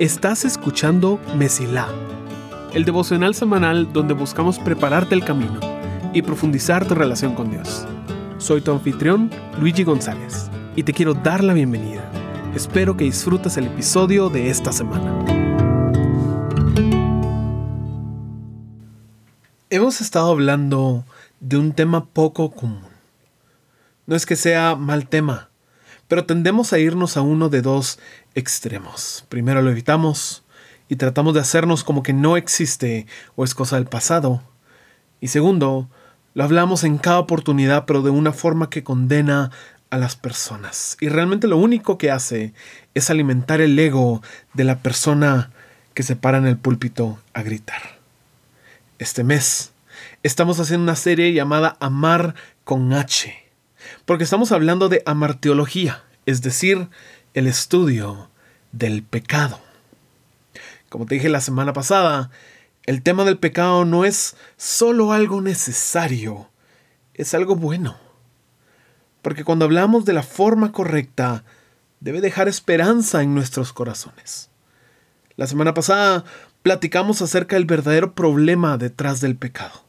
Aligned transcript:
Estás 0.00 0.46
escuchando 0.46 1.20
Mesilá, 1.36 1.86
el 2.72 2.86
devocional 2.86 3.34
semanal 3.34 3.92
donde 3.92 4.14
buscamos 4.14 4.58
prepararte 4.58 5.14
el 5.14 5.22
camino 5.26 5.60
y 6.14 6.22
profundizar 6.22 6.88
tu 6.88 6.94
relación 6.94 7.34
con 7.34 7.50
Dios. 7.50 7.86
Soy 8.38 8.62
tu 8.62 8.72
anfitrión, 8.72 9.30
Luigi 9.60 9.84
González, 9.84 10.50
y 10.74 10.84
te 10.84 10.94
quiero 10.94 11.12
dar 11.12 11.44
la 11.44 11.52
bienvenida. 11.52 12.02
Espero 12.54 12.96
que 12.96 13.04
disfrutes 13.04 13.58
el 13.58 13.66
episodio 13.66 14.30
de 14.30 14.48
esta 14.48 14.72
semana. 14.72 15.22
Hemos 19.68 20.00
estado 20.00 20.30
hablando 20.30 21.04
de 21.40 21.58
un 21.58 21.72
tema 21.72 22.06
poco 22.06 22.52
común. 22.52 22.80
No 24.06 24.16
es 24.16 24.24
que 24.24 24.36
sea 24.36 24.76
mal 24.76 25.06
tema, 25.08 25.49
pero 26.10 26.24
tendemos 26.24 26.72
a 26.72 26.80
irnos 26.80 27.16
a 27.16 27.20
uno 27.20 27.50
de 27.50 27.62
dos 27.62 28.00
extremos. 28.34 29.24
Primero 29.28 29.62
lo 29.62 29.70
evitamos 29.70 30.42
y 30.88 30.96
tratamos 30.96 31.34
de 31.34 31.40
hacernos 31.40 31.84
como 31.84 32.02
que 32.02 32.12
no 32.12 32.36
existe 32.36 33.06
o 33.36 33.44
es 33.44 33.54
cosa 33.54 33.76
del 33.76 33.86
pasado. 33.86 34.42
Y 35.20 35.28
segundo, 35.28 35.88
lo 36.34 36.42
hablamos 36.42 36.82
en 36.82 36.98
cada 36.98 37.20
oportunidad, 37.20 37.86
pero 37.86 38.02
de 38.02 38.10
una 38.10 38.32
forma 38.32 38.70
que 38.70 38.82
condena 38.82 39.52
a 39.90 39.98
las 39.98 40.16
personas. 40.16 40.96
Y 41.00 41.10
realmente 41.10 41.46
lo 41.46 41.58
único 41.58 41.96
que 41.96 42.10
hace 42.10 42.54
es 42.94 43.08
alimentar 43.08 43.60
el 43.60 43.78
ego 43.78 44.20
de 44.52 44.64
la 44.64 44.80
persona 44.80 45.52
que 45.94 46.02
se 46.02 46.16
para 46.16 46.38
en 46.38 46.46
el 46.48 46.56
púlpito 46.56 47.20
a 47.34 47.42
gritar. 47.42 48.00
Este 48.98 49.22
mes 49.22 49.70
estamos 50.24 50.58
haciendo 50.58 50.82
una 50.82 50.96
serie 50.96 51.32
llamada 51.32 51.76
Amar 51.78 52.34
con 52.64 52.92
H 52.94 53.39
porque 54.10 54.24
estamos 54.24 54.50
hablando 54.50 54.88
de 54.88 55.04
amarteología, 55.06 56.02
es 56.26 56.42
decir, 56.42 56.88
el 57.32 57.46
estudio 57.46 58.28
del 58.72 59.04
pecado. 59.04 59.60
Como 60.88 61.06
te 61.06 61.14
dije 61.14 61.28
la 61.28 61.40
semana 61.40 61.72
pasada, 61.72 62.32
el 62.86 63.04
tema 63.04 63.24
del 63.24 63.38
pecado 63.38 63.84
no 63.84 64.04
es 64.04 64.34
solo 64.56 65.12
algo 65.12 65.40
necesario, 65.40 66.50
es 67.14 67.34
algo 67.34 67.54
bueno. 67.54 67.98
Porque 69.22 69.44
cuando 69.44 69.64
hablamos 69.64 70.04
de 70.04 70.12
la 70.12 70.24
forma 70.24 70.72
correcta, 70.72 71.44
debe 72.00 72.20
dejar 72.20 72.48
esperanza 72.48 73.22
en 73.22 73.32
nuestros 73.32 73.72
corazones. 73.72 74.50
La 75.36 75.46
semana 75.46 75.72
pasada 75.72 76.24
platicamos 76.64 77.22
acerca 77.22 77.54
del 77.54 77.64
verdadero 77.64 78.16
problema 78.16 78.76
detrás 78.76 79.20
del 79.20 79.36
pecado. 79.36 79.84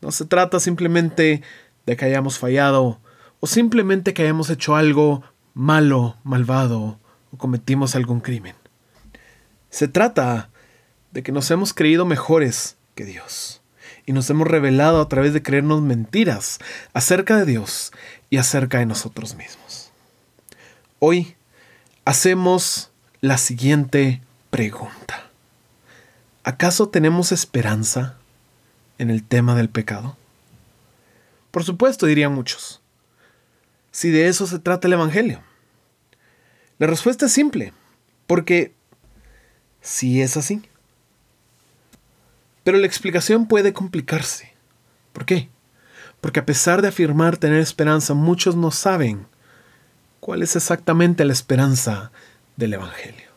No 0.00 0.10
se 0.10 0.24
trata 0.24 0.58
simplemente 0.58 1.44
de 1.86 1.96
que 1.96 2.04
hayamos 2.04 2.40
fallado 2.40 2.98
o 3.40 3.46
simplemente 3.46 4.14
que 4.14 4.22
hayamos 4.22 4.50
hecho 4.50 4.76
algo 4.76 5.22
malo, 5.54 6.16
malvado 6.24 6.98
o 7.32 7.36
cometimos 7.36 7.94
algún 7.94 8.20
crimen. 8.20 8.54
Se 9.70 9.88
trata 9.88 10.50
de 11.12 11.22
que 11.22 11.32
nos 11.32 11.50
hemos 11.50 11.74
creído 11.74 12.04
mejores 12.04 12.76
que 12.94 13.04
Dios 13.04 13.62
y 14.06 14.12
nos 14.12 14.28
hemos 14.30 14.48
revelado 14.48 15.00
a 15.00 15.08
través 15.08 15.32
de 15.32 15.42
creernos 15.42 15.82
mentiras 15.82 16.58
acerca 16.94 17.36
de 17.36 17.44
Dios 17.44 17.92
y 18.30 18.38
acerca 18.38 18.78
de 18.78 18.86
nosotros 18.86 19.34
mismos. 19.34 19.90
Hoy 20.98 21.36
hacemos 22.04 22.90
la 23.20 23.38
siguiente 23.38 24.22
pregunta. 24.50 25.30
¿Acaso 26.42 26.88
tenemos 26.88 27.30
esperanza 27.30 28.16
en 28.96 29.10
el 29.10 29.22
tema 29.22 29.54
del 29.54 29.68
pecado? 29.68 30.16
Por 31.50 31.64
supuesto, 31.64 32.06
dirían 32.06 32.34
muchos 32.34 32.80
si 33.98 34.10
de 34.10 34.28
eso 34.28 34.46
se 34.46 34.60
trata 34.60 34.86
el 34.86 34.92
Evangelio? 34.92 35.42
La 36.78 36.86
respuesta 36.86 37.26
es 37.26 37.32
simple, 37.32 37.72
porque 38.28 38.72
sí 39.80 40.22
es 40.22 40.36
así. 40.36 40.62
Pero 42.62 42.78
la 42.78 42.86
explicación 42.86 43.48
puede 43.48 43.72
complicarse. 43.72 44.54
¿Por 45.12 45.26
qué? 45.26 45.48
Porque 46.20 46.38
a 46.38 46.46
pesar 46.46 46.80
de 46.80 46.86
afirmar 46.86 47.38
tener 47.38 47.58
esperanza, 47.58 48.14
muchos 48.14 48.54
no 48.54 48.70
saben 48.70 49.26
cuál 50.20 50.44
es 50.44 50.54
exactamente 50.54 51.24
la 51.24 51.32
esperanza 51.32 52.12
del 52.56 52.74
Evangelio. 52.74 53.28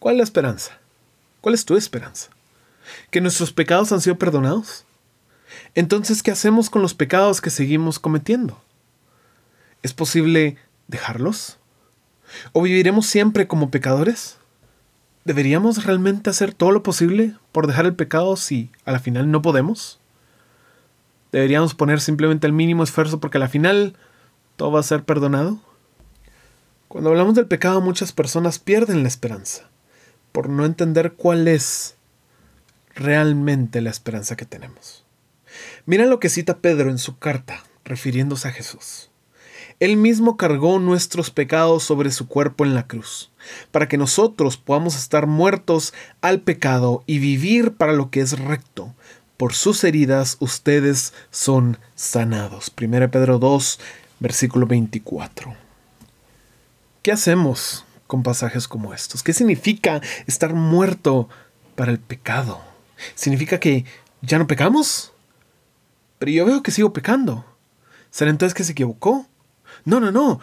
¿Cuál 0.00 0.16
es 0.16 0.18
la 0.18 0.24
esperanza? 0.24 0.78
¿Cuál 1.40 1.54
es 1.54 1.64
tu 1.64 1.78
esperanza? 1.78 2.28
¿Que 3.10 3.22
nuestros 3.22 3.54
pecados 3.54 3.90
han 3.90 4.02
sido 4.02 4.18
perdonados? 4.18 4.84
Entonces, 5.74 6.22
¿qué 6.22 6.30
hacemos 6.30 6.68
con 6.68 6.82
los 6.82 6.92
pecados 6.92 7.40
que 7.40 7.48
seguimos 7.48 7.98
cometiendo? 7.98 8.62
¿Es 9.84 9.92
posible 9.92 10.56
dejarlos? 10.88 11.58
¿O 12.54 12.62
viviremos 12.62 13.04
siempre 13.04 13.46
como 13.46 13.70
pecadores? 13.70 14.38
¿Deberíamos 15.26 15.84
realmente 15.84 16.30
hacer 16.30 16.54
todo 16.54 16.70
lo 16.70 16.82
posible 16.82 17.36
por 17.52 17.66
dejar 17.66 17.84
el 17.84 17.94
pecado 17.94 18.34
si 18.36 18.72
a 18.86 18.92
la 18.92 18.98
final 18.98 19.30
no 19.30 19.42
podemos? 19.42 20.00
¿Deberíamos 21.32 21.74
poner 21.74 22.00
simplemente 22.00 22.46
el 22.46 22.54
mínimo 22.54 22.82
esfuerzo 22.82 23.20
porque 23.20 23.36
a 23.36 23.40
la 23.40 23.50
final 23.50 23.94
todo 24.56 24.72
va 24.72 24.80
a 24.80 24.84
ser 24.84 25.04
perdonado? 25.04 25.60
Cuando 26.88 27.10
hablamos 27.10 27.34
del 27.34 27.46
pecado 27.46 27.82
muchas 27.82 28.10
personas 28.12 28.58
pierden 28.58 29.02
la 29.02 29.08
esperanza 29.08 29.68
por 30.32 30.48
no 30.48 30.64
entender 30.64 31.12
cuál 31.12 31.46
es 31.46 31.96
realmente 32.94 33.82
la 33.82 33.90
esperanza 33.90 34.34
que 34.34 34.46
tenemos. 34.46 35.04
Mira 35.84 36.06
lo 36.06 36.20
que 36.20 36.30
cita 36.30 36.60
Pedro 36.60 36.88
en 36.88 36.96
su 36.96 37.18
carta 37.18 37.62
refiriéndose 37.84 38.48
a 38.48 38.52
Jesús. 38.52 39.10
Él 39.80 39.96
mismo 39.96 40.36
cargó 40.36 40.78
nuestros 40.78 41.30
pecados 41.30 41.82
sobre 41.82 42.10
su 42.10 42.28
cuerpo 42.28 42.64
en 42.64 42.74
la 42.74 42.86
cruz, 42.86 43.30
para 43.70 43.88
que 43.88 43.98
nosotros 43.98 44.56
podamos 44.56 44.96
estar 44.96 45.26
muertos 45.26 45.92
al 46.20 46.40
pecado 46.40 47.02
y 47.06 47.18
vivir 47.18 47.72
para 47.72 47.92
lo 47.92 48.10
que 48.10 48.20
es 48.20 48.38
recto. 48.38 48.94
Por 49.36 49.52
sus 49.52 49.82
heridas 49.82 50.36
ustedes 50.40 51.12
son 51.30 51.78
sanados. 51.96 52.72
1 52.80 53.10
Pedro 53.10 53.38
2, 53.38 53.80
versículo 54.20 54.66
24. 54.66 55.54
¿Qué 57.02 57.12
hacemos 57.12 57.84
con 58.06 58.22
pasajes 58.22 58.68
como 58.68 58.94
estos? 58.94 59.22
¿Qué 59.22 59.32
significa 59.32 60.00
estar 60.26 60.54
muerto 60.54 61.28
para 61.74 61.90
el 61.90 61.98
pecado? 61.98 62.62
¿Significa 63.14 63.58
que 63.58 63.84
ya 64.22 64.38
no 64.38 64.46
pecamos? 64.46 65.12
Pero 66.18 66.32
yo 66.32 66.46
veo 66.46 66.62
que 66.62 66.70
sigo 66.70 66.92
pecando. 66.92 67.44
¿Será 68.10 68.30
entonces 68.30 68.54
que 68.54 68.64
se 68.64 68.72
equivocó? 68.72 69.26
No, 69.84 70.00
no, 70.00 70.10
no. 70.10 70.40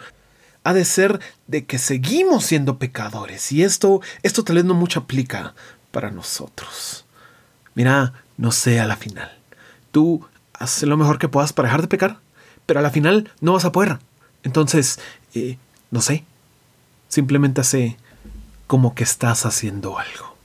Ha 0.64 0.72
de 0.72 0.84
ser 0.84 1.20
de 1.46 1.64
que 1.64 1.78
seguimos 1.78 2.44
siendo 2.44 2.78
pecadores. 2.78 3.50
Y 3.52 3.62
esto, 3.62 4.00
esto 4.22 4.44
tal 4.44 4.56
vez 4.56 4.64
no 4.64 4.74
mucho 4.74 5.00
aplica 5.00 5.54
para 5.90 6.10
nosotros. 6.10 7.04
Mira, 7.74 8.12
no 8.36 8.52
sé 8.52 8.80
a 8.80 8.86
la 8.86 8.96
final. 8.96 9.30
Tú 9.90 10.24
haces 10.54 10.88
lo 10.88 10.96
mejor 10.96 11.18
que 11.18 11.28
puedas 11.28 11.52
para 11.52 11.68
dejar 11.68 11.82
de 11.82 11.88
pecar, 11.88 12.18
pero 12.66 12.80
a 12.80 12.82
la 12.82 12.90
final 12.90 13.32
no 13.40 13.54
vas 13.54 13.64
a 13.64 13.72
poder. 13.72 13.98
Entonces, 14.42 15.00
eh, 15.34 15.58
no 15.90 16.00
sé. 16.00 16.24
Simplemente 17.08 17.60
hace 17.60 17.96
como 18.66 18.94
que 18.94 19.04
estás 19.04 19.44
haciendo 19.44 19.98
algo. 19.98 20.36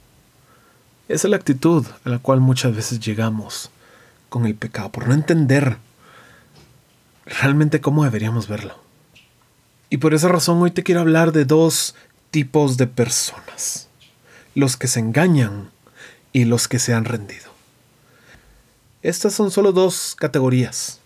Esa 1.07 1.27
es 1.27 1.31
la 1.31 1.37
actitud 1.37 1.85
a 2.03 2.09
la 2.09 2.19
cual 2.19 2.41
muchas 2.41 2.75
veces 2.75 2.99
llegamos 2.99 3.71
con 4.29 4.45
el 4.45 4.55
pecado, 4.55 4.91
por 4.91 5.07
no 5.07 5.13
entender 5.13 5.77
realmente 7.25 7.79
cómo 7.79 8.03
deberíamos 8.03 8.47
verlo. 8.47 8.86
Y 9.89 9.97
por 9.97 10.13
esa 10.13 10.27
razón 10.27 10.61
hoy 10.61 10.71
te 10.71 10.83
quiero 10.83 11.01
hablar 11.01 11.31
de 11.31 11.45
dos 11.45 11.95
tipos 12.31 12.77
de 12.77 12.87
personas. 12.87 13.87
Los 14.53 14.75
que 14.75 14.87
se 14.87 14.99
engañan 14.99 15.71
y 16.33 16.45
los 16.45 16.67
que 16.67 16.79
se 16.79 16.93
han 16.93 17.05
rendido. 17.05 17.51
Estas 19.01 19.33
son 19.33 19.51
solo 19.51 19.71
dos 19.71 20.15
categorías 20.17 20.99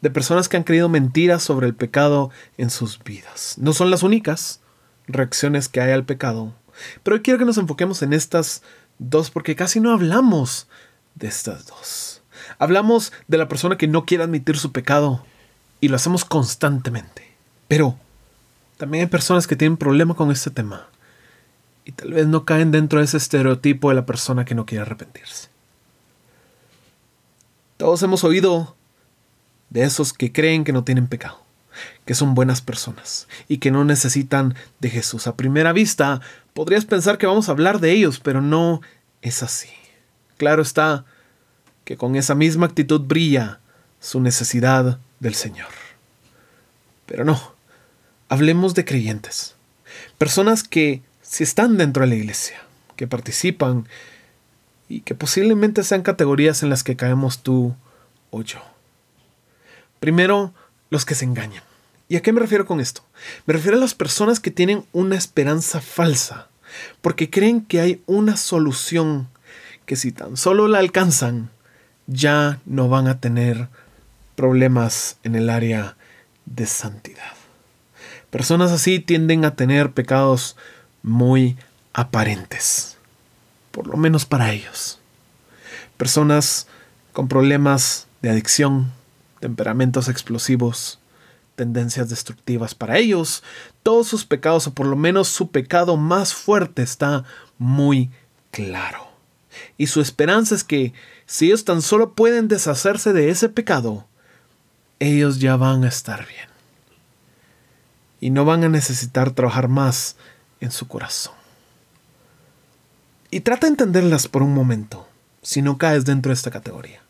de 0.00 0.10
personas 0.10 0.48
que 0.48 0.56
han 0.58 0.64
creído 0.64 0.88
mentiras 0.88 1.42
sobre 1.42 1.66
el 1.66 1.74
pecado 1.74 2.30
en 2.58 2.70
sus 2.70 3.02
vidas. 3.02 3.56
No 3.58 3.72
son 3.72 3.90
las 3.90 4.02
únicas 4.02 4.60
reacciones 5.06 5.68
que 5.68 5.80
hay 5.80 5.92
al 5.92 6.04
pecado, 6.04 6.54
pero 7.02 7.16
hoy 7.16 7.22
quiero 7.22 7.38
que 7.38 7.46
nos 7.46 7.58
enfoquemos 7.58 8.02
en 8.02 8.12
estas 8.12 8.62
dos 8.98 9.30
porque 9.30 9.56
casi 9.56 9.80
no 9.80 9.92
hablamos 9.92 10.68
de 11.14 11.28
estas 11.28 11.66
dos. 11.66 12.22
Hablamos 12.58 13.12
de 13.28 13.38
la 13.38 13.48
persona 13.48 13.78
que 13.78 13.88
no 13.88 14.04
quiere 14.04 14.24
admitir 14.24 14.58
su 14.58 14.72
pecado 14.72 15.24
y 15.80 15.88
lo 15.88 15.96
hacemos 15.96 16.24
constantemente. 16.24 17.33
Pero 17.68 17.98
también 18.76 19.04
hay 19.04 19.10
personas 19.10 19.46
que 19.46 19.56
tienen 19.56 19.76
problema 19.76 20.14
con 20.14 20.30
este 20.30 20.50
tema 20.50 20.88
y 21.84 21.92
tal 21.92 22.12
vez 22.12 22.26
no 22.26 22.44
caen 22.44 22.70
dentro 22.70 22.98
de 22.98 23.04
ese 23.04 23.16
estereotipo 23.16 23.90
de 23.90 23.94
la 23.94 24.06
persona 24.06 24.44
que 24.44 24.54
no 24.54 24.66
quiere 24.66 24.82
arrepentirse. 24.82 25.48
Todos 27.76 28.02
hemos 28.02 28.24
oído 28.24 28.74
de 29.70 29.84
esos 29.84 30.12
que 30.12 30.32
creen 30.32 30.64
que 30.64 30.72
no 30.72 30.84
tienen 30.84 31.08
pecado, 31.08 31.42
que 32.06 32.14
son 32.14 32.34
buenas 32.34 32.60
personas 32.62 33.28
y 33.48 33.58
que 33.58 33.70
no 33.70 33.84
necesitan 33.84 34.54
de 34.80 34.90
Jesús. 34.90 35.26
A 35.26 35.36
primera 35.36 35.72
vista 35.72 36.20
podrías 36.54 36.86
pensar 36.86 37.18
que 37.18 37.26
vamos 37.26 37.48
a 37.48 37.52
hablar 37.52 37.80
de 37.80 37.92
ellos, 37.92 38.20
pero 38.20 38.40
no 38.40 38.80
es 39.20 39.42
así. 39.42 39.68
Claro 40.38 40.62
está 40.62 41.04
que 41.84 41.96
con 41.96 42.16
esa 42.16 42.34
misma 42.34 42.66
actitud 42.66 43.00
brilla 43.02 43.60
su 44.00 44.20
necesidad 44.20 44.98
del 45.20 45.34
Señor. 45.34 45.68
Pero 47.06 47.24
no, 47.24 47.53
hablemos 48.28 48.74
de 48.74 48.84
creyentes. 48.84 49.54
Personas 50.18 50.62
que 50.62 51.02
si 51.22 51.44
están 51.44 51.76
dentro 51.76 52.02
de 52.02 52.08
la 52.08 52.14
iglesia, 52.14 52.62
que 52.96 53.06
participan 53.06 53.88
y 54.88 55.00
que 55.00 55.14
posiblemente 55.14 55.82
sean 55.82 56.02
categorías 56.02 56.62
en 56.62 56.70
las 56.70 56.84
que 56.84 56.96
caemos 56.96 57.42
tú 57.42 57.74
o 58.30 58.42
yo. 58.42 58.60
Primero, 60.00 60.52
los 60.90 61.04
que 61.04 61.14
se 61.14 61.24
engañan. 61.24 61.62
¿Y 62.08 62.16
a 62.16 62.22
qué 62.22 62.32
me 62.32 62.40
refiero 62.40 62.66
con 62.66 62.80
esto? 62.80 63.02
Me 63.46 63.54
refiero 63.54 63.78
a 63.78 63.80
las 63.80 63.94
personas 63.94 64.38
que 64.38 64.50
tienen 64.50 64.84
una 64.92 65.16
esperanza 65.16 65.80
falsa, 65.80 66.48
porque 67.00 67.30
creen 67.30 67.64
que 67.64 67.80
hay 67.80 68.02
una 68.06 68.36
solución 68.36 69.28
que 69.86 69.96
si 69.96 70.12
tan 70.12 70.36
solo 70.36 70.68
la 70.68 70.78
alcanzan, 70.78 71.50
ya 72.06 72.60
no 72.66 72.88
van 72.88 73.08
a 73.08 73.20
tener 73.20 73.68
problemas 74.36 75.16
en 75.22 75.34
el 75.36 75.48
área 75.48 75.96
de 76.46 76.66
santidad. 76.66 77.32
Personas 78.34 78.72
así 78.72 78.98
tienden 78.98 79.44
a 79.44 79.54
tener 79.54 79.92
pecados 79.92 80.56
muy 81.04 81.56
aparentes, 81.92 82.98
por 83.70 83.86
lo 83.86 83.96
menos 83.96 84.24
para 84.24 84.52
ellos. 84.52 84.98
Personas 85.96 86.66
con 87.12 87.28
problemas 87.28 88.08
de 88.22 88.30
adicción, 88.30 88.90
temperamentos 89.38 90.08
explosivos, 90.08 90.98
tendencias 91.54 92.08
destructivas 92.08 92.74
para 92.74 92.98
ellos, 92.98 93.44
todos 93.84 94.08
sus 94.08 94.24
pecados, 94.24 94.66
o 94.66 94.74
por 94.74 94.86
lo 94.86 94.96
menos 94.96 95.28
su 95.28 95.52
pecado 95.52 95.96
más 95.96 96.34
fuerte, 96.34 96.82
está 96.82 97.22
muy 97.56 98.10
claro. 98.50 99.12
Y 99.78 99.86
su 99.86 100.00
esperanza 100.00 100.56
es 100.56 100.64
que 100.64 100.92
si 101.24 101.46
ellos 101.46 101.64
tan 101.64 101.82
solo 101.82 102.14
pueden 102.14 102.48
deshacerse 102.48 103.12
de 103.12 103.30
ese 103.30 103.48
pecado, 103.48 104.08
ellos 104.98 105.38
ya 105.38 105.54
van 105.54 105.84
a 105.84 105.88
estar 105.88 106.26
bien. 106.26 106.53
Y 108.24 108.30
no 108.30 108.46
van 108.46 108.64
a 108.64 108.70
necesitar 108.70 109.32
trabajar 109.32 109.68
más 109.68 110.16
en 110.58 110.70
su 110.70 110.88
corazón. 110.88 111.34
Y 113.30 113.40
trata 113.40 113.66
de 113.66 113.72
entenderlas 113.72 114.28
por 114.28 114.42
un 114.42 114.54
momento, 114.54 115.06
si 115.42 115.60
no 115.60 115.76
caes 115.76 116.06
dentro 116.06 116.30
de 116.30 116.34
esta 116.34 116.50
categoría. 116.50 117.02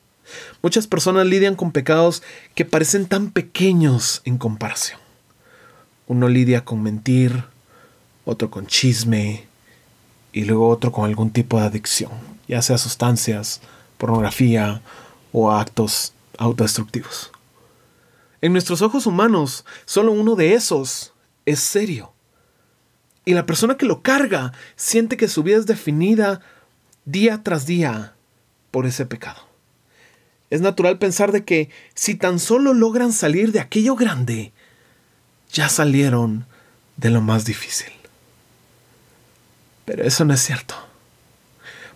Muchas 0.61 0.89
personas 0.89 1.25
lidian 1.27 1.55
con 1.55 1.71
pecados 1.71 2.25
que 2.57 2.65
parecen 2.65 3.07
tan 3.07 3.31
pequeños 3.31 4.23
en 4.25 4.39
comparación. 4.39 4.99
Uno 6.09 6.29
lidia 6.29 6.65
con 6.65 6.83
mentir, 6.83 7.45
otro 8.25 8.51
con 8.51 8.67
chisme 8.67 9.47
y 10.33 10.47
luego 10.47 10.69
otro 10.69 10.91
con 10.91 11.05
algún 11.05 11.31
tipo 11.31 11.61
de 11.61 11.67
adicción, 11.67 12.11
ya 12.49 12.61
sea 12.61 12.77
sustancias, 12.77 13.61
pornografía 13.99 14.83
o 15.31 15.53
actos 15.53 16.13
autodestructivos. 16.39 17.31
En 18.45 18.53
nuestros 18.53 18.83
ojos 18.83 19.07
humanos, 19.07 19.65
solo 19.87 20.13
uno 20.13 20.35
de 20.35 20.53
esos 20.53 21.15
es 21.47 21.61
serio. 21.61 22.13
Y 23.25 23.33
la 23.33 23.47
persona 23.47 23.79
que 23.79 23.87
lo 23.87 24.03
carga 24.03 24.53
siente 24.77 25.17
que 25.17 25.29
su 25.29 25.43
vida 25.43 25.57
es 25.57 25.65
definida 25.65 26.43
día 27.07 27.43
tras 27.43 27.65
día 27.65 28.13
por 28.71 28.85
ese 28.85 29.07
pecado. 29.07 29.41
Es 30.51 30.61
natural 30.61 30.99
pensar 30.99 31.33
de 31.33 31.47
que 31.47 31.71
si 31.95 32.17
tan 32.17 32.39
solo 32.39 32.75
logran 32.75 33.15
salir 33.15 33.51
de 33.51 33.61
aquello 33.61 33.97
grande, 33.97 34.53
ya 35.51 35.71
salieron 35.71 36.45
de 36.99 37.09
lo 37.09 37.23
más 37.23 37.47
difícil. 37.47 37.95
Pero 39.87 40.05
eso 40.05 40.27
no 40.27 40.35
es 40.35 40.41
cierto, 40.43 40.75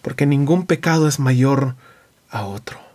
porque 0.00 0.24
ningún 0.24 0.64
pecado 0.64 1.08
es 1.08 1.18
mayor 1.18 1.76
a 2.30 2.46
otro. 2.46 2.87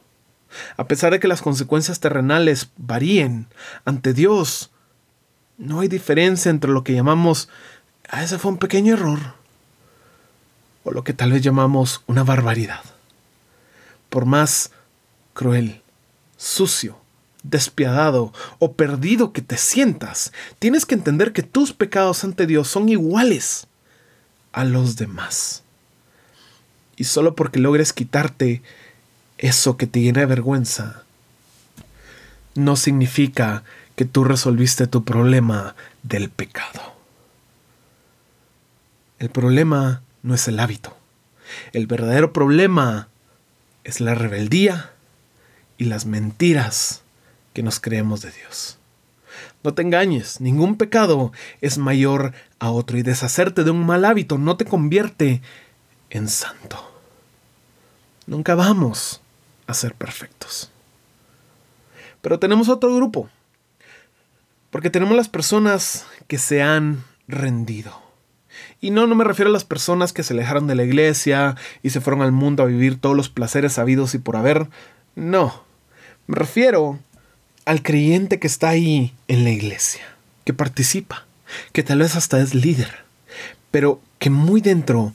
A 0.78 0.88
pesar 0.88 1.12
de 1.12 1.20
que 1.20 1.28
las 1.28 1.42
consecuencias 1.42 2.00
terrenales 2.00 2.70
varíen 2.78 3.48
ante 3.86 4.14
Dios, 4.14 4.72
no 5.58 5.80
hay 5.80 5.88
diferencia 5.88 6.50
entre 6.50 6.72
lo 6.72 6.84
que 6.84 6.94
llamamos, 6.94 7.50
ah, 8.10 8.24
ese 8.24 8.38
fue 8.40 8.52
un 8.52 8.58
pequeño 8.58 8.94
error, 8.94 9.20
o 10.84 10.92
lo 10.92 11.04
que 11.04 11.14
tal 11.14 11.32
vez 11.32 11.42
llamamos 11.42 12.04
una 12.08 12.24
barbaridad. 12.24 12.84
Por 14.10 14.26
más 14.26 14.72
cruel, 15.34 15.82
sucio, 16.38 16.98
despiadado 17.44 18.34
o 18.60 18.74
perdido 18.74 19.34
que 19.34 19.42
te 19.42 19.58
sientas, 19.58 20.32
tienes 20.60 20.86
que 20.86 20.96
entender 20.96 21.34
que 21.34 21.44
tus 21.44 21.74
pecados 21.74 22.24
ante 22.24 22.48
Dios 22.48 22.68
son 22.68 22.90
iguales 22.90 23.68
a 24.52 24.64
los 24.64 24.96
demás. 24.96 25.64
Y 26.96 27.06
solo 27.06 27.36
porque 27.36 27.60
logres 27.60 27.92
quitarte 27.92 28.62
eso 29.38 29.78
que 29.78 29.88
te 29.88 30.02
llena 30.02 30.22
de 30.22 30.26
vergüenza, 30.26 31.04
no 32.56 32.76
significa 32.76 33.64
que 33.96 34.06
tú 34.06 34.24
resolviste 34.24 34.88
tu 34.88 35.04
problema 35.04 35.76
del 36.04 36.30
pecado. 36.30 36.94
El 39.20 39.30
problema 39.30 40.02
no 40.22 40.34
es 40.36 40.48
el 40.48 40.60
hábito. 40.60 40.96
El 41.72 41.88
verdadero 41.88 42.34
problema 42.34 43.08
es 43.84 44.02
la 44.02 44.16
rebeldía 44.16 44.92
y 45.78 45.86
las 45.86 46.06
mentiras 46.06 47.02
que 47.54 47.64
nos 47.64 47.80
creemos 47.80 48.22
de 48.22 48.32
Dios. 48.32 48.78
No 49.64 49.74
te 49.74 49.82
engañes, 49.82 50.42
ningún 50.42 50.78
pecado 50.78 51.32
es 51.62 51.78
mayor 51.78 52.34
a 52.60 52.72
otro 52.72 52.98
y 52.98 53.02
deshacerte 53.02 53.64
de 53.64 53.72
un 53.72 53.86
mal 53.86 54.04
hábito 54.06 54.38
no 54.38 54.58
te 54.58 54.66
convierte 54.66 55.42
en 56.10 56.28
santo. 56.28 56.92
Nunca 58.26 58.56
vamos 58.56 59.23
a 59.68 59.74
ser 59.74 59.96
perfectos. 59.96 60.72
Pero 62.22 62.40
tenemos 62.40 62.70
otro 62.70 62.96
grupo, 62.96 63.30
porque 64.70 64.90
tenemos 64.90 65.16
las 65.16 65.30
personas 65.30 66.06
que 66.28 66.38
se 66.38 66.62
han 66.62 67.04
rendido. 67.28 68.02
Y 68.82 68.92
no, 68.92 69.08
no 69.08 69.16
me 69.16 69.24
refiero 69.24 69.50
a 69.50 69.54
las 69.54 69.66
personas 69.66 70.14
que 70.14 70.24
se 70.24 70.34
alejaron 70.34 70.68
de 70.68 70.76
la 70.76 70.84
iglesia 70.84 71.56
y 71.82 71.90
se 71.90 72.02
fueron 72.02 72.22
al 72.22 72.32
mundo 72.32 72.64
a 72.64 72.68
vivir 72.68 73.00
todos 73.00 73.16
los 73.16 73.30
placeres 73.30 73.74
sabidos 73.74 74.14
y 74.14 74.20
por 74.20 74.36
haber. 74.36 74.68
No, 75.16 75.64
me 76.28 76.36
refiero 76.36 77.00
al 77.66 77.82
creyente 77.82 78.40
que 78.40 78.48
está 78.48 78.70
ahí 78.70 79.14
en 79.28 79.44
la 79.44 79.52
iglesia, 79.52 80.04
que 80.46 80.54
participa, 80.54 81.26
que 81.72 81.84
tal 81.84 82.00
vez 82.00 82.16
hasta 82.16 82.40
es 82.40 82.54
líder, 82.54 83.04
pero 83.72 84.02
que 84.20 84.30
muy 84.30 84.62
dentro 84.62 85.14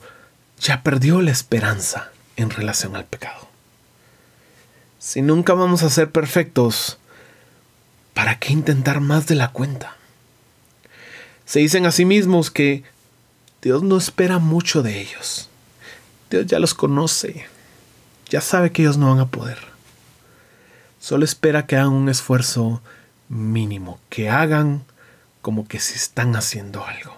ya 0.60 0.82
perdió 0.82 1.20
la 1.20 1.30
esperanza 1.30 2.10
en 2.36 2.50
relación 2.50 2.96
al 2.96 3.04
pecado. 3.04 3.47
Si 4.98 5.22
nunca 5.22 5.54
vamos 5.54 5.82
a 5.82 5.90
ser 5.90 6.10
perfectos, 6.10 6.98
¿para 8.14 8.38
qué 8.38 8.52
intentar 8.52 9.00
más 9.00 9.26
de 9.26 9.36
la 9.36 9.52
cuenta? 9.52 9.96
Se 11.44 11.60
dicen 11.60 11.86
a 11.86 11.92
sí 11.92 12.04
mismos 12.04 12.50
que 12.50 12.82
Dios 13.62 13.82
no 13.82 13.96
espera 13.96 14.38
mucho 14.38 14.82
de 14.82 15.00
ellos. 15.00 15.48
Dios 16.30 16.46
ya 16.46 16.58
los 16.58 16.74
conoce, 16.74 17.46
ya 18.28 18.40
sabe 18.40 18.72
que 18.72 18.82
ellos 18.82 18.98
no 18.98 19.10
van 19.10 19.20
a 19.20 19.28
poder. 19.28 19.58
Solo 21.00 21.24
espera 21.24 21.66
que 21.66 21.76
hagan 21.76 21.92
un 21.92 22.08
esfuerzo 22.08 22.82
mínimo, 23.28 24.00
que 24.10 24.28
hagan 24.28 24.84
como 25.42 25.66
que 25.66 25.78
se 25.78 25.94
están 25.94 26.34
haciendo 26.34 26.84
algo. 26.84 27.16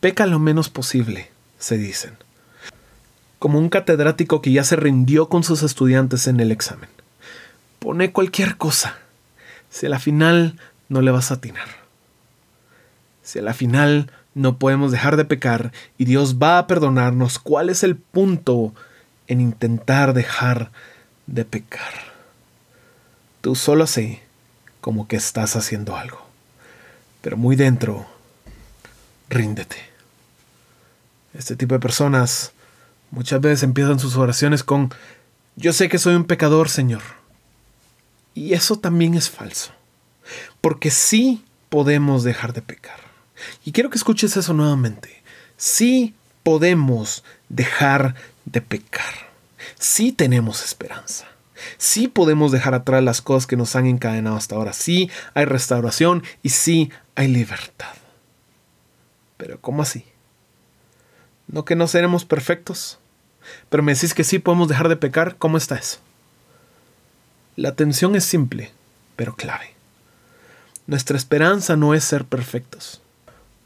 Peca 0.00 0.26
lo 0.26 0.38
menos 0.38 0.68
posible, 0.68 1.30
se 1.58 1.78
dicen, 1.78 2.16
como 3.42 3.58
un 3.58 3.70
catedrático 3.70 4.40
que 4.40 4.52
ya 4.52 4.62
se 4.62 4.76
rindió 4.76 5.28
con 5.28 5.42
sus 5.42 5.64
estudiantes 5.64 6.28
en 6.28 6.38
el 6.38 6.52
examen 6.52 6.88
pone 7.82 8.12
cualquier 8.12 8.56
cosa. 8.56 8.98
Si 9.68 9.86
a 9.86 9.88
la 9.88 9.98
final 9.98 10.60
no 10.88 11.00
le 11.00 11.10
vas 11.10 11.32
a 11.32 11.34
atinar. 11.34 11.66
Si 13.24 13.40
a 13.40 13.42
la 13.42 13.52
final 13.52 14.12
no 14.34 14.58
podemos 14.58 14.92
dejar 14.92 15.16
de 15.16 15.24
pecar 15.24 15.72
y 15.98 16.04
Dios 16.04 16.36
va 16.40 16.58
a 16.58 16.68
perdonarnos, 16.68 17.40
¿cuál 17.40 17.68
es 17.68 17.82
el 17.82 17.96
punto 17.96 18.72
en 19.26 19.40
intentar 19.40 20.14
dejar 20.14 20.70
de 21.26 21.44
pecar? 21.44 21.92
Tú 23.40 23.56
solo 23.56 23.88
sé 23.88 24.22
como 24.80 25.08
que 25.08 25.16
estás 25.16 25.56
haciendo 25.56 25.96
algo, 25.96 26.24
pero 27.20 27.36
muy 27.36 27.56
dentro, 27.56 28.06
ríndete. 29.28 29.78
Este 31.34 31.56
tipo 31.56 31.74
de 31.74 31.80
personas 31.80 32.52
muchas 33.12 33.40
veces 33.40 33.62
empiezan 33.62 34.00
sus 34.00 34.16
oraciones 34.16 34.64
con, 34.64 34.92
yo 35.54 35.72
sé 35.72 35.88
que 35.88 35.98
soy 35.98 36.16
un 36.16 36.24
pecador, 36.24 36.68
Señor 36.68 37.02
y 38.34 38.54
eso 38.54 38.76
también 38.76 39.14
es 39.14 39.30
falso. 39.30 39.72
Porque 40.60 40.90
sí 40.90 41.44
podemos 41.68 42.24
dejar 42.24 42.52
de 42.52 42.62
pecar. 42.62 43.00
Y 43.64 43.72
quiero 43.72 43.90
que 43.90 43.98
escuches 43.98 44.36
eso 44.36 44.54
nuevamente. 44.54 45.22
Sí 45.56 46.14
podemos 46.42 47.24
dejar 47.48 48.14
de 48.44 48.60
pecar. 48.60 49.30
Sí 49.78 50.12
tenemos 50.12 50.64
esperanza. 50.64 51.26
Sí 51.76 52.08
podemos 52.08 52.50
dejar 52.50 52.74
atrás 52.74 53.02
las 53.02 53.20
cosas 53.20 53.46
que 53.46 53.56
nos 53.56 53.76
han 53.76 53.86
encadenado 53.86 54.36
hasta 54.36 54.56
ahora. 54.56 54.72
Sí 54.72 55.10
hay 55.34 55.44
restauración 55.44 56.22
y 56.42 56.50
sí 56.50 56.90
hay 57.14 57.28
libertad. 57.28 57.94
Pero 59.36 59.60
¿cómo 59.60 59.82
así? 59.82 60.04
¿No 61.48 61.64
que 61.64 61.76
no 61.76 61.86
seremos 61.86 62.24
perfectos? 62.24 62.98
Pero 63.68 63.82
me 63.82 63.94
decís 63.94 64.14
que 64.14 64.24
sí 64.24 64.38
podemos 64.38 64.68
dejar 64.68 64.88
de 64.88 64.96
pecar. 64.96 65.36
¿Cómo 65.36 65.56
está 65.56 65.76
eso? 65.76 65.98
La 67.56 67.70
atención 67.70 68.16
es 68.16 68.24
simple, 68.24 68.72
pero 69.16 69.34
clave. 69.36 69.74
Nuestra 70.86 71.16
esperanza 71.16 71.76
no 71.76 71.94
es 71.94 72.04
ser 72.04 72.24
perfectos. 72.24 73.02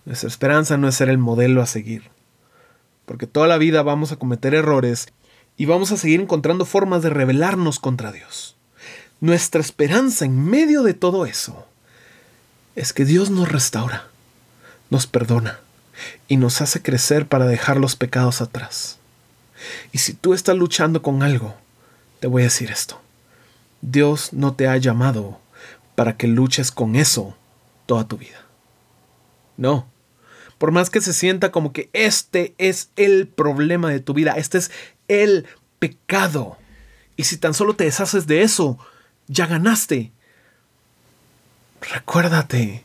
Nuestra 0.05 0.29
esperanza 0.29 0.77
no 0.77 0.89
es 0.89 0.95
ser 0.95 1.09
el 1.09 1.19
modelo 1.19 1.63
a 1.63 1.67
seguir. 1.67 2.11
Porque 3.05 3.27
toda 3.27 3.47
la 3.47 3.59
vida 3.59 3.83
vamos 3.83 4.13
a 4.13 4.17
cometer 4.17 4.55
errores 4.55 5.09
y 5.57 5.67
vamos 5.67 5.93
a 5.93 5.97
seguir 5.97 6.21
encontrando 6.21 6.65
formas 6.65 7.03
de 7.03 7.11
rebelarnos 7.11 7.79
contra 7.79 8.13
Dios. 8.13 8.57
Nuestra 9.21 9.61
esperanza 9.61 10.25
en 10.25 10.45
medio 10.45 10.83
de 10.83 10.95
todo 10.95 11.25
eso 11.25 11.67
es 12.75 12.93
que 12.93 13.05
Dios 13.05 13.31
nos 13.31 13.51
restaura, 13.51 14.09
nos 14.91 15.07
perdona 15.07 15.61
y 16.29 16.37
nos 16.37 16.61
hace 16.61 16.83
crecer 16.83 17.27
para 17.27 17.47
dejar 17.47 17.79
los 17.79 17.97
pecados 17.97 18.43
atrás. 18.43 18.99
Y 19.93 19.99
si 19.99 20.15
tú 20.15 20.35
estás 20.35 20.57
luchando 20.57 21.03
con 21.03 21.23
algo, 21.23 21.55
te 22.21 22.27
voy 22.27 22.43
a 22.43 22.47
decir 22.47 22.71
esto. 22.71 23.01
Dios 23.81 24.33
no 24.33 24.55
te 24.55 24.69
ha 24.69 24.77
llamado 24.77 25.41
para 25.95 26.17
que 26.17 26.27
luches 26.27 26.71
con 26.71 26.97
eso 26.97 27.37
toda 27.87 28.07
tu 28.07 28.19
vida. 28.19 28.45
No. 29.57 29.87
Por 30.59 30.73
más 30.73 30.91
que 30.91 31.01
se 31.01 31.13
sienta 31.13 31.53
como 31.53 31.73
que 31.73 31.91
este 31.93 32.55
es 32.59 32.91
el 32.97 33.29
problema 33.29 33.91
de 33.91 34.01
tu 34.01 34.15
vida, 34.15 34.33
este 34.33 34.59
es 34.59 34.71
el 35.09 35.47
pecado. 35.79 36.57
Y 37.17 37.25
si 37.25 37.37
tan 37.37 37.55
solo 37.55 37.75
te 37.75 37.85
deshaces 37.85 38.27
de 38.27 38.43
eso, 38.43 38.79
ya 39.29 39.47
ganaste. 39.47 40.13
Recuérdate 41.81 42.85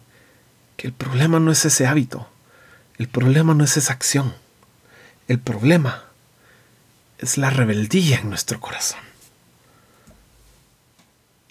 que 0.77 0.88
el 0.88 0.93
problema 0.93 1.39
no 1.39 1.51
es 1.51 1.63
ese 1.65 1.88
hábito, 1.88 2.27
el 2.97 3.07
problema 3.07 3.53
no 3.53 3.63
es 3.63 3.77
esa 3.77 3.93
acción, 3.93 4.33
el 5.27 5.39
problema 5.39 6.10
es 7.21 7.37
la 7.37 7.49
rebeldía 7.49 8.19
en 8.19 8.29
nuestro 8.29 8.59
corazón. 8.59 8.99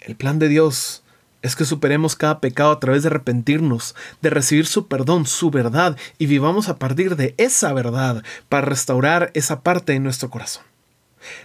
El 0.01 0.15
plan 0.15 0.37
de 0.37 0.49
Dios 0.49 1.01
es 1.41 1.55
que 1.55 1.65
superemos 1.65 2.15
cada 2.15 2.39
pecado 2.39 2.71
a 2.71 2.79
través 2.79 3.03
de 3.03 3.07
arrepentirnos, 3.07 3.95
de 4.21 4.29
recibir 4.29 4.67
su 4.67 4.87
perdón, 4.87 5.25
su 5.25 5.49
verdad, 5.49 5.97
y 6.17 6.27
vivamos 6.27 6.69
a 6.69 6.77
partir 6.77 7.15
de 7.15 7.33
esa 7.37 7.73
verdad 7.73 8.23
para 8.49 8.67
restaurar 8.67 9.31
esa 9.33 9.61
parte 9.61 9.93
de 9.93 9.99
nuestro 9.99 10.29
corazón. 10.29 10.63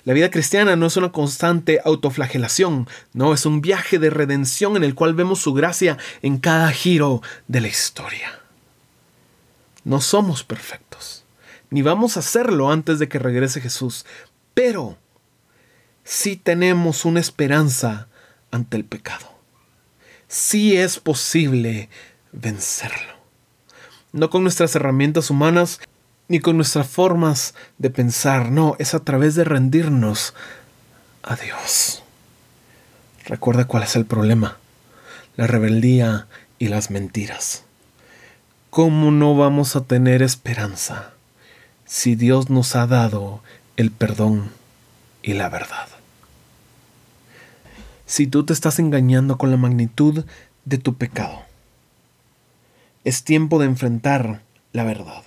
La 0.04 0.14
vida 0.14 0.30
cristiana 0.30 0.74
no 0.74 0.86
es 0.86 0.96
una 0.96 1.12
constante 1.12 1.80
autoflagelación, 1.84 2.88
no, 3.12 3.32
es 3.32 3.46
un 3.46 3.60
viaje 3.60 3.98
de 3.98 4.10
redención 4.10 4.76
en 4.76 4.84
el 4.84 4.94
cual 4.94 5.14
vemos 5.14 5.40
su 5.40 5.52
gracia 5.52 5.98
en 6.22 6.38
cada 6.38 6.72
giro 6.72 7.22
de 7.46 7.60
la 7.60 7.68
historia. 7.68 8.40
No 9.84 10.00
somos 10.00 10.44
perfectos, 10.44 11.25
ni 11.70 11.82
vamos 11.82 12.16
a 12.16 12.22
serlo 12.22 12.70
antes 12.70 12.98
de 12.98 13.08
que 13.08 13.18
regrese 13.18 13.60
Jesús, 13.60 14.06
pero 14.54 14.96
sí 16.04 16.36
tenemos 16.36 17.04
una 17.04 17.20
esperanza 17.20 18.08
ante 18.50 18.76
el 18.76 18.84
pecado. 18.84 19.26
Sí 20.28 20.76
es 20.76 20.98
posible 20.98 21.88
vencerlo. 22.32 23.14
No 24.12 24.30
con 24.30 24.42
nuestras 24.42 24.74
herramientas 24.74 25.30
humanas, 25.30 25.80
ni 26.28 26.40
con 26.40 26.56
nuestras 26.56 26.88
formas 26.88 27.54
de 27.78 27.90
pensar, 27.90 28.50
no, 28.50 28.76
es 28.78 28.94
a 28.94 29.00
través 29.00 29.34
de 29.34 29.44
rendirnos 29.44 30.34
a 31.22 31.36
Dios. 31.36 32.02
Recuerda 33.24 33.66
cuál 33.66 33.82
es 33.82 33.96
el 33.96 34.06
problema, 34.06 34.58
la 35.36 35.46
rebeldía 35.46 36.26
y 36.58 36.68
las 36.68 36.90
mentiras. 36.90 37.64
¿Cómo 38.70 39.10
no 39.10 39.36
vamos 39.36 39.76
a 39.76 39.82
tener 39.82 40.22
esperanza 40.22 41.15
si 41.86 42.16
Dios 42.16 42.50
nos 42.50 42.76
ha 42.76 42.86
dado 42.86 43.40
el 43.76 43.90
perdón 43.90 44.50
y 45.22 45.32
la 45.32 45.48
verdad? 45.48 45.88
Si 48.04 48.26
tú 48.26 48.44
te 48.44 48.52
estás 48.52 48.78
engañando 48.78 49.38
con 49.38 49.50
la 49.50 49.56
magnitud 49.56 50.24
de 50.64 50.78
tu 50.78 50.94
pecado, 50.96 51.40
es 53.04 53.24
tiempo 53.24 53.58
de 53.58 53.66
enfrentar 53.66 54.42
la 54.72 54.84
verdad. 54.84 55.22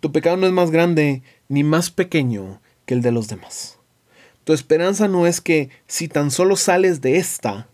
Tu 0.00 0.12
pecado 0.12 0.36
no 0.36 0.46
es 0.46 0.52
más 0.52 0.70
grande 0.70 1.22
ni 1.48 1.64
más 1.64 1.90
pequeño 1.90 2.60
que 2.86 2.94
el 2.94 3.02
de 3.02 3.12
los 3.12 3.28
demás. 3.28 3.78
Tu 4.44 4.52
esperanza 4.52 5.08
no 5.08 5.26
es 5.26 5.40
que 5.40 5.70
si 5.86 6.08
tan 6.08 6.30
solo 6.30 6.56
sales 6.56 7.00
de 7.00 7.16
esta, 7.16 7.66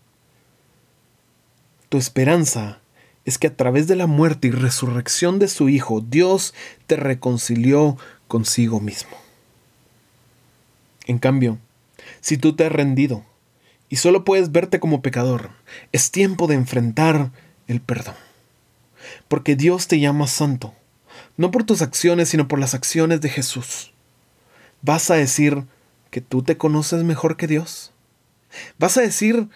tu 1.89 1.97
esperanza 1.97 2.80
es 3.25 3.37
que 3.37 3.47
a 3.47 3.55
través 3.55 3.87
de 3.87 3.95
la 3.95 4.07
muerte 4.07 4.47
y 4.47 4.51
resurrección 4.51 5.39
de 5.39 5.47
su 5.47 5.69
Hijo, 5.69 6.01
Dios 6.01 6.53
te 6.87 6.95
reconcilió 6.95 7.97
consigo 8.27 8.79
mismo. 8.79 9.17
En 11.05 11.19
cambio, 11.19 11.59
si 12.19 12.37
tú 12.37 12.55
te 12.55 12.65
has 12.65 12.71
rendido 12.71 13.23
y 13.89 13.97
solo 13.97 14.23
puedes 14.23 14.51
verte 14.51 14.79
como 14.79 15.01
pecador, 15.01 15.51
es 15.91 16.11
tiempo 16.11 16.47
de 16.47 16.55
enfrentar 16.55 17.31
el 17.67 17.81
perdón. 17.81 18.15
Porque 19.27 19.55
Dios 19.55 19.87
te 19.87 19.99
llama 19.99 20.27
santo 20.27 20.73
no 21.37 21.51
por 21.51 21.63
tus 21.63 21.81
acciones, 21.81 22.29
sino 22.29 22.47
por 22.47 22.59
las 22.59 22.73
acciones 22.73 23.21
de 23.21 23.29
Jesús. 23.29 23.91
¿Vas 24.81 25.09
a 25.11 25.15
decir 25.15 25.65
que 26.09 26.21
tú 26.21 26.43
te 26.43 26.57
conoces 26.57 27.03
mejor 27.03 27.37
que 27.37 27.47
Dios? 27.47 27.91
¿Vas 28.77 28.97
a 28.97 29.01
decir 29.01 29.47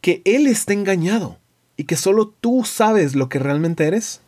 que 0.00 0.22
Él 0.24 0.46
está 0.46 0.72
engañado 0.72 1.38
y 1.80 1.84
que 1.84 1.96
solo 1.96 2.30
tú 2.42 2.66
sabes 2.66 3.14
lo 3.14 3.30
que 3.30 3.38
realmente 3.38 3.86
eres? 3.86 4.20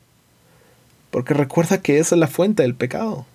Porque 1.11 1.35
recuerda 1.35 1.83
que 1.83 1.99
esa 1.99 2.15
es 2.15 2.19
la 2.19 2.27
fuente 2.27 2.63
del 2.63 2.75
pecado. 2.75 3.27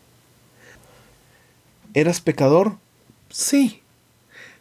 ¿Eras 1.93 2.19
pecador? 2.19 2.77
Sí. 3.29 3.83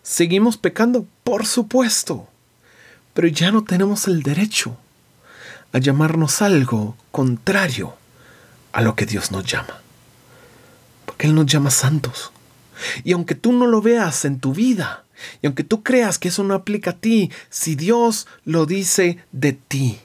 ¿Seguimos 0.02 0.58
pecando? 0.58 1.06
Por 1.24 1.46
supuesto. 1.46 2.28
Pero 3.14 3.28
ya 3.28 3.50
no 3.50 3.64
tenemos 3.64 4.08
el 4.08 4.22
derecho 4.22 4.76
a 5.72 5.78
llamarnos 5.78 6.42
algo 6.42 6.94
contrario 7.10 7.94
a 8.72 8.82
lo 8.82 8.94
que 8.94 9.06
Dios 9.06 9.32
nos 9.32 9.46
llama. 9.50 9.80
Porque 11.06 11.28
Él 11.28 11.34
nos 11.34 11.46
llama 11.46 11.70
santos. 11.70 12.30
Y 13.04 13.12
aunque 13.12 13.34
tú 13.34 13.54
no 13.54 13.66
lo 13.66 13.80
veas 13.80 14.26
en 14.26 14.38
tu 14.38 14.52
vida, 14.52 15.05
y 15.42 15.46
aunque 15.46 15.64
tú 15.64 15.82
creas 15.82 16.18
que 16.18 16.28
eso 16.28 16.44
no 16.44 16.54
aplica 16.54 16.90
a 16.90 16.98
ti, 16.98 17.30
si 17.50 17.74
Dios 17.74 18.26
lo 18.44 18.66
dice 18.66 19.18
de 19.32 19.52
ti, 19.52 19.98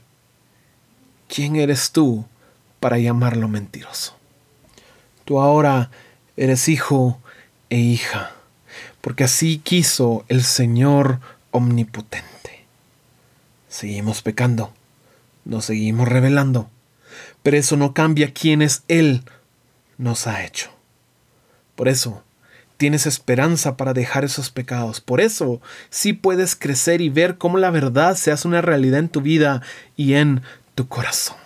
¿quién 1.27 1.55
eres 1.55 1.91
tú 1.91 2.25
para 2.79 2.97
llamarlo 2.97 3.47
mentiroso? 3.47 4.15
Tú 5.25 5.39
ahora 5.39 5.91
eres 6.37 6.67
hijo 6.69 7.19
e 7.69 7.77
hija, 7.77 8.31
porque 9.01 9.23
así 9.23 9.59
quiso 9.59 10.25
el 10.27 10.43
Señor 10.43 11.19
omnipotente. 11.51 12.65
Seguimos 13.69 14.21
pecando, 14.21 14.73
nos 15.45 15.65
seguimos 15.65 16.07
rebelando 16.07 16.69
pero 17.43 17.57
eso 17.57 17.77
no 17.77 17.93
cambia 17.93 18.33
quiénes 18.33 18.83
Él 18.87 19.23
nos 19.97 20.27
ha 20.27 20.45
hecho. 20.45 20.71
Por 21.75 21.87
eso, 21.87 22.23
tienes 22.81 23.05
esperanza 23.05 23.77
para 23.77 23.93
dejar 23.93 24.25
esos 24.25 24.49
pecados. 24.49 25.01
Por 25.01 25.21
eso, 25.21 25.61
sí 25.91 26.13
puedes 26.13 26.55
crecer 26.55 26.99
y 26.99 27.09
ver 27.09 27.37
cómo 27.37 27.59
la 27.59 27.69
verdad 27.69 28.15
se 28.15 28.31
hace 28.31 28.47
una 28.47 28.59
realidad 28.59 28.97
en 28.97 29.09
tu 29.09 29.21
vida 29.21 29.61
y 29.95 30.15
en 30.15 30.41
tu 30.73 30.87
corazón. 30.87 31.37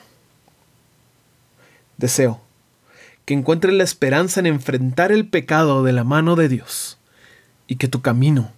Deseo 1.98 2.39
que 3.25 3.34
encuentres 3.34 3.74
la 3.74 3.84
esperanza 3.84 4.39
en 4.39 4.46
enfrentar 4.46 5.12
el 5.12 5.27
pecado 5.27 5.84
de 5.84 5.92
la 5.92 6.06
mano 6.06 6.38
de 6.38 6.48
Dios 6.48 7.00
y 7.68 7.75
que 7.75 7.89
tu 7.89 8.01
camino 8.01 8.54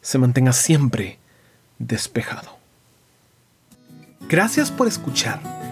se 0.00 0.18
mantenga 0.18 0.52
siempre 0.52 1.18
despejado. 1.80 2.58
Gracias 4.28 4.70
por 4.70 4.86
escuchar. 4.86 5.59